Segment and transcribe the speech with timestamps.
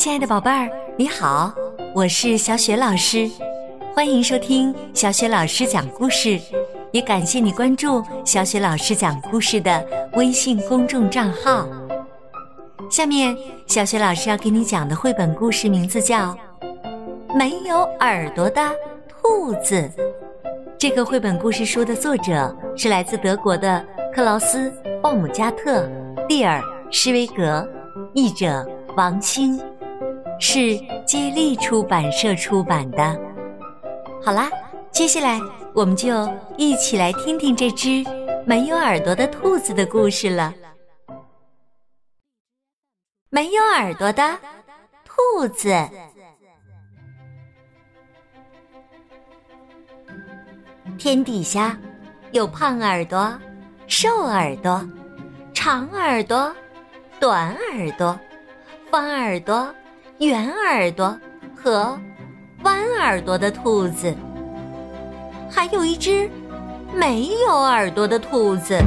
[0.00, 1.52] 亲爱的宝贝儿，你好，
[1.94, 3.30] 我是小雪老师，
[3.94, 6.40] 欢迎收听小雪老师讲故事，
[6.90, 11.68] 也感谢你关注小雪老师讲故事的微信公众账号。
[12.90, 13.36] 下面，
[13.66, 16.34] 小雪老师要给你讲的绘本故事名字叫
[17.36, 18.70] 《没有耳朵的
[19.06, 19.82] 兔子》。
[20.78, 24.70] 这个绘本故事书的作者是来自德国的克劳斯·
[25.02, 25.82] 鲍姆加特·
[26.26, 26.58] 蒂尔
[26.90, 27.68] 施维格，
[28.14, 29.60] 译者王清。
[30.40, 30.76] 是
[31.06, 33.20] 接力出版社出版的。
[34.24, 34.50] 好啦，
[34.90, 35.38] 接下来
[35.74, 38.02] 我们就一起来听听这只
[38.46, 40.52] 没有耳朵的兔子的故事了。
[43.28, 44.38] 没有耳朵的
[45.04, 45.68] 兔子，
[50.98, 51.78] 天底下
[52.32, 53.32] 有胖耳朵、
[53.86, 54.84] 瘦耳朵、
[55.52, 56.52] 长耳朵、
[57.20, 58.18] 短耳朵、
[58.90, 59.72] 方耳朵。
[60.20, 61.18] 圆耳朵
[61.56, 61.98] 和
[62.62, 64.14] 弯耳朵的兔子，
[65.50, 66.30] 还有一只
[66.94, 68.78] 没有耳朵的兔子。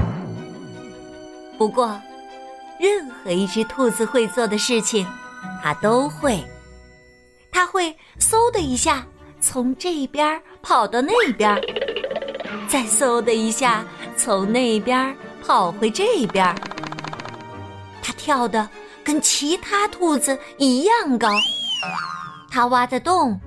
[1.57, 1.99] 不过，
[2.79, 5.07] 任何一只兔子会做的事情，
[5.63, 6.39] 它都会。
[7.51, 9.03] 它会嗖的一下
[9.41, 11.59] 从这边跑到那边，
[12.67, 13.83] 再嗖的一下
[14.15, 16.45] 从那边跑回这边。
[18.03, 18.69] 它跳的。
[19.03, 21.27] 跟其他兔子一样高，
[22.49, 23.37] 它挖的洞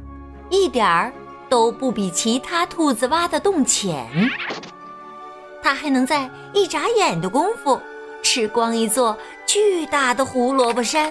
[0.51, 1.11] 一点儿
[1.49, 4.07] 都不比其他兔子挖的洞浅。
[5.63, 7.81] 它还能在一眨眼的功夫
[8.23, 11.11] 吃光一座巨大的胡萝卜山，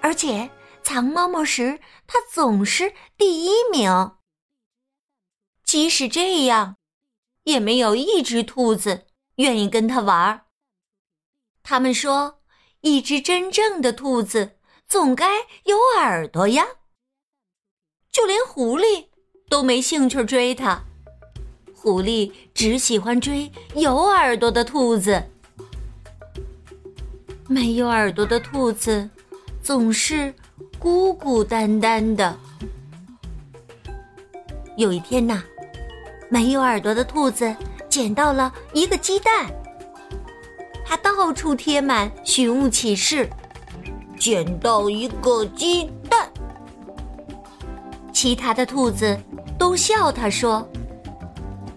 [0.00, 0.50] 而且
[0.82, 4.12] 藏猫猫时它总是第一名。
[5.62, 6.76] 即使这样，
[7.44, 10.46] 也没有一只兔子愿意跟它玩儿。
[11.62, 12.40] 他们说。
[12.84, 15.26] 一只真正的兔子总该
[15.64, 16.66] 有耳朵呀！
[18.12, 19.06] 就连狐狸
[19.48, 20.82] 都没兴趣追它，
[21.74, 25.22] 狐狸只喜欢追有耳朵的兔子。
[27.48, 29.08] 没有耳朵的兔子
[29.62, 30.34] 总是
[30.78, 32.38] 孤孤单单的。
[34.76, 35.42] 有一天呐，
[36.28, 37.56] 没有耳朵的兔子
[37.88, 39.50] 捡到了一个鸡蛋。
[40.84, 43.28] 它到处贴满寻物启事，
[44.18, 46.28] 捡到一个鸡蛋。
[48.12, 49.18] 其他的兔子
[49.58, 50.66] 都笑他说：“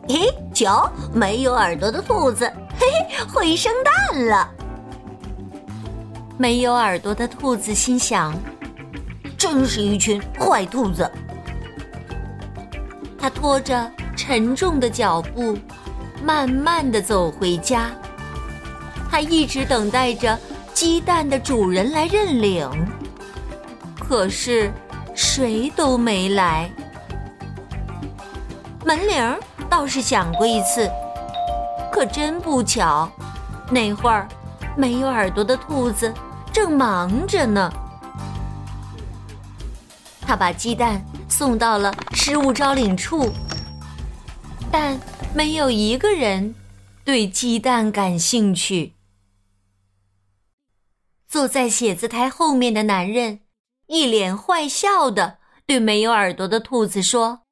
[0.07, 2.45] 嘿，瞧，没有耳朵的兔子，
[2.79, 4.49] 嘿嘿，会生蛋了。”
[6.37, 8.33] 没有耳朵的兔子心想
[9.37, 11.09] ：“真是一群坏兔子。”
[13.17, 15.57] 他拖着沉重的脚步，
[16.23, 17.91] 慢慢的走回家。
[19.17, 20.37] 他一直等待着
[20.75, 22.69] 鸡蛋的主人来认领，
[23.99, 24.71] 可是
[25.15, 26.69] 谁都没来。
[28.85, 29.35] 门铃
[29.67, 30.87] 倒是响过一次，
[31.91, 33.11] 可真不巧，
[33.71, 34.27] 那会儿
[34.75, 36.13] 没有耳朵的兔子
[36.53, 37.73] 正忙着呢。
[40.21, 43.31] 他把鸡蛋送到了失物招领处，
[44.71, 44.95] 但
[45.33, 46.53] 没有一个人
[47.03, 48.93] 对鸡蛋感兴趣。
[51.37, 53.41] 坐在写字台后面的男人
[53.85, 55.37] 一脸坏笑的
[55.67, 57.43] 对没有耳朵的兔子说：“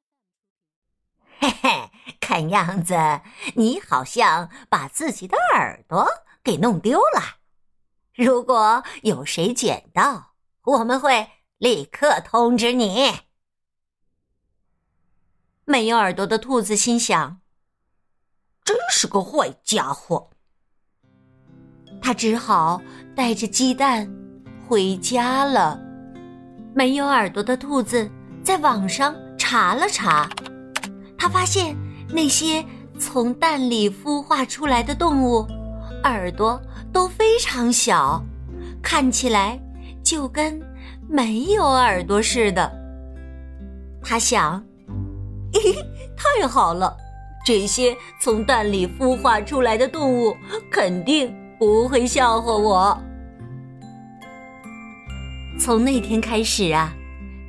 [1.38, 2.96] 嘿嘿，看样子
[3.54, 6.04] 你好像把自己的耳朵
[6.42, 7.36] 给弄丢了。
[8.12, 10.32] 如果有谁捡到，
[10.64, 13.20] 我们会立刻通知你。”
[15.64, 17.40] 没有耳朵的兔子心想
[18.66, 20.30] ：“真是个坏家伙。”
[22.02, 22.82] 他只好
[23.16, 24.06] 带着鸡蛋
[24.68, 25.80] 回家了。
[26.74, 28.08] 没有耳朵的兔子
[28.44, 30.28] 在网上查了查，
[31.16, 31.74] 他发现
[32.12, 32.62] 那些
[32.98, 35.46] 从蛋里孵化出来的动物，
[36.04, 36.60] 耳朵
[36.92, 38.22] 都非常小，
[38.82, 39.58] 看起来
[40.04, 40.60] 就跟
[41.08, 42.70] 没有耳朵似的。
[44.02, 44.62] 他想
[45.54, 45.78] ：“嘿 嘿，
[46.14, 46.94] 太好了，
[47.46, 50.36] 这些从蛋里孵化出来的动物
[50.70, 53.02] 肯定……”不会笑话我。
[55.58, 56.94] 从那天开始啊，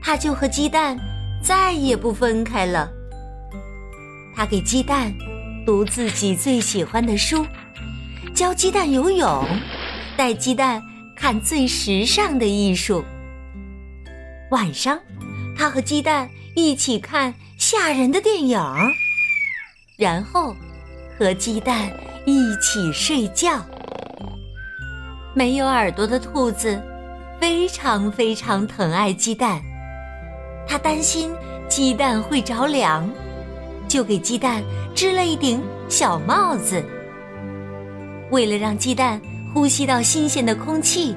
[0.01, 0.97] 他就和鸡蛋
[1.41, 2.89] 再也不分开了。
[4.35, 5.13] 他给鸡蛋
[5.65, 7.45] 读自己最喜欢的书，
[8.33, 9.45] 教鸡蛋游泳，
[10.15, 10.81] 带鸡蛋
[11.15, 13.03] 看最时尚的艺术。
[14.51, 14.97] 晚上，
[15.55, 18.59] 他和鸡蛋一起看吓人的电影，
[19.97, 20.55] 然后
[21.19, 21.91] 和鸡蛋
[22.25, 23.63] 一起睡觉。
[25.35, 26.81] 没有耳朵的兔子，
[27.39, 29.61] 非常非常疼爱鸡蛋，
[30.67, 31.31] 他担心
[31.69, 33.09] 鸡蛋会着凉，
[33.87, 34.63] 就给鸡蛋
[34.95, 36.83] 织了一顶小帽子。
[38.31, 39.21] 为了让鸡蛋
[39.53, 41.15] 呼吸到新鲜的空气，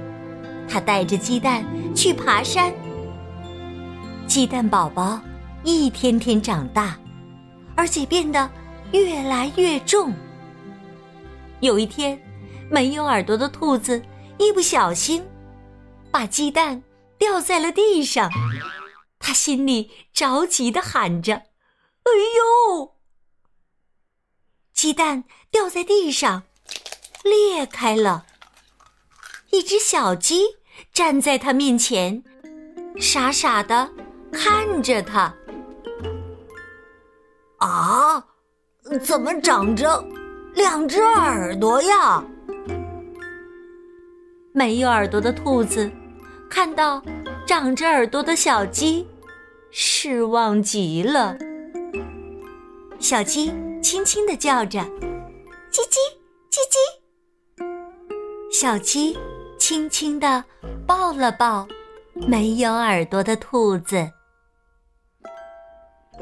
[0.69, 1.65] 他带着鸡蛋
[1.95, 2.73] 去爬山。
[4.27, 5.21] 鸡蛋宝宝
[5.65, 6.97] 一天天长大，
[7.75, 8.49] 而且变得
[8.93, 10.13] 越来越重。
[11.61, 12.19] 有一天，
[12.71, 14.01] 没有耳朵的兔子
[14.39, 15.23] 一不小心，
[16.11, 16.83] 把鸡蛋
[17.19, 18.31] 掉在了地上。
[19.19, 21.35] 他心里着急的喊着
[22.05, 22.97] ：“哎呦！”
[24.73, 26.45] 鸡蛋掉在地上，
[27.23, 28.25] 裂开了。
[29.51, 30.45] 一只小鸡
[30.93, 32.23] 站在他面前，
[32.99, 33.91] 傻傻的
[34.33, 35.35] 看着他。
[37.59, 38.25] 啊，
[39.03, 40.03] 怎么长着？
[40.55, 42.25] 两只耳朵呀！
[44.53, 45.91] 没有耳朵的兔子
[46.51, 47.03] 看到
[47.47, 49.09] 长着耳朵的小鸡，
[49.71, 51.39] 失望极了。
[52.99, 53.51] 小鸡
[53.81, 54.81] 轻轻的叫着
[55.73, 55.97] ：“叽叽
[56.51, 57.65] 叽叽。”
[58.53, 59.17] 小鸡
[59.59, 60.45] 轻轻的
[60.87, 61.67] 抱了抱
[62.15, 64.11] 没有耳朵的兔子。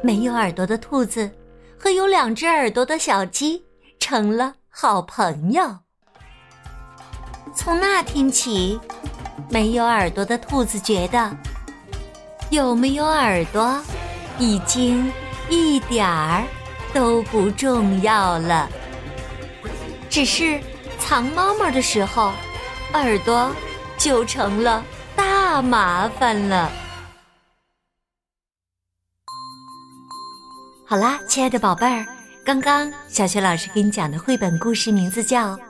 [0.02, 1.28] 没有耳朵的兔子
[1.76, 3.64] 和有两只耳朵的小鸡。
[4.00, 5.80] 成了好朋友。
[7.54, 8.80] 从那天起，
[9.48, 11.36] 没有耳朵的兔子觉得，
[12.50, 13.80] 有没有耳朵
[14.38, 15.10] 已经
[15.48, 16.44] 一点儿
[16.92, 18.68] 都不重要了。
[20.10, 20.60] 只是
[20.98, 22.32] 藏猫猫的时候，
[22.94, 23.50] 耳朵
[23.96, 24.82] 就成了
[25.14, 26.70] 大麻烦了。
[30.86, 32.06] 好啦，亲爱的宝贝儿。
[32.44, 35.54] 刚刚小雪老师给你讲的绘本故事名字叫《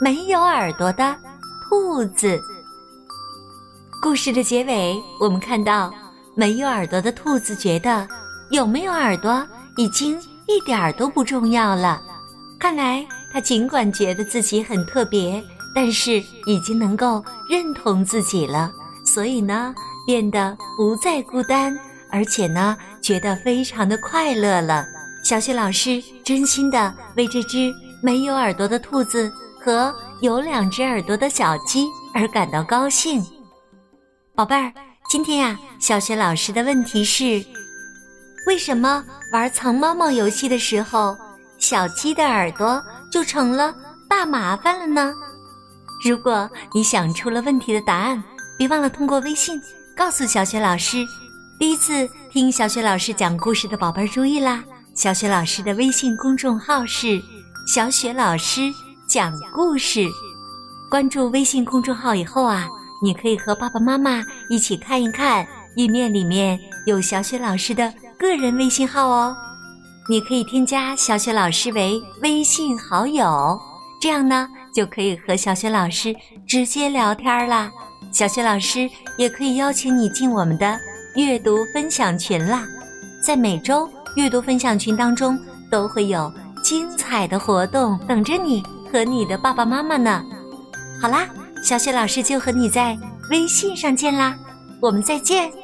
[0.00, 1.12] 没有耳朵的
[1.68, 2.36] 兔子》。
[4.10, 5.94] 故事的结尾，我们看到
[6.34, 8.08] 没有耳朵的兔子觉得
[8.50, 9.46] 有没有耳朵
[9.76, 12.02] 已经一点儿都不重要了。
[12.58, 15.40] 看来他尽管觉得自己很特别，
[15.72, 18.72] 但是已经能够认同自己了，
[19.06, 19.72] 所以呢，
[20.04, 21.78] 变得不再孤单，
[22.10, 24.84] 而且呢，觉得非常的快乐了。
[25.22, 27.72] 小雪老师真心的为这只
[28.02, 29.32] 没有耳朵的兔子
[29.64, 33.24] 和有两只耳朵的小鸡而感到高兴，
[34.34, 34.72] 宝贝儿，
[35.10, 37.44] 今天呀，小雪老师的问题是：
[38.46, 41.16] 为什么玩藏猫猫游戏的时候，
[41.58, 42.82] 小鸡的耳朵
[43.12, 43.74] 就成了
[44.08, 45.12] 大麻烦了呢？
[46.04, 48.22] 如果你想出了问题的答案，
[48.56, 49.60] 别忘了通过微信
[49.94, 51.04] 告诉小雪老师。
[51.58, 54.64] 第一次听小雪老师讲故事的宝贝儿注意啦！
[54.94, 57.20] 小雪老师的微信公众号是
[57.72, 58.72] “小雪老师
[59.06, 60.06] 讲故事”。
[60.90, 62.66] 关注微信公众号以后啊，
[63.02, 69.36] 你可以和爸爸妈妈一起看一看，页面里面有小雪老师的个人微信号哦。
[70.08, 73.58] 你可以添加小雪老师为微信好友，
[74.00, 76.14] 这样呢就可以和小雪老师
[76.46, 77.70] 直接聊天啦。
[78.12, 80.78] 小雪老师也可以邀请你进我们的
[81.14, 82.66] 阅读分享群啦，
[83.24, 83.88] 在每周。
[84.16, 85.38] 阅读分享群当中
[85.70, 86.32] 都会有
[86.64, 88.60] 精彩的活动等着你
[88.90, 90.24] 和你的爸爸妈妈呢。
[91.00, 91.28] 好啦，
[91.62, 92.98] 小雪老师就和你在
[93.30, 94.36] 微信上见啦，
[94.80, 95.59] 我们再见。